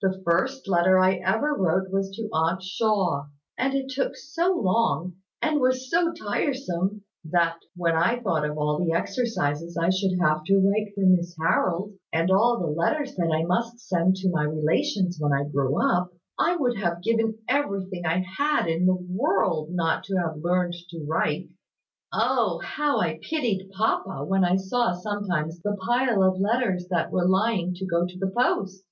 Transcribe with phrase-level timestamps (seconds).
[0.00, 3.26] "The first letter I ever wrote was to Aunt Shaw;
[3.58, 8.78] and it took so long, and was so tiresome, that, when I thought of all
[8.78, 13.32] the exercises I should have to write for Miss Harold, and all the letters that
[13.32, 18.06] I must send to my relations when I grew up, I would have given everything
[18.06, 21.48] I had in the world not to have learned to write.
[22.12, 22.60] Oh!
[22.62, 27.74] How I pitied papa, when I saw sometimes the pile of letters that were lying
[27.74, 28.84] to go to the post!"